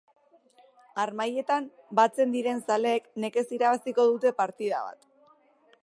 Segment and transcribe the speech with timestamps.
[1.03, 1.67] Harmailetan
[1.99, 5.11] batzen diren zaleek nekez irabaziko dute partida bat.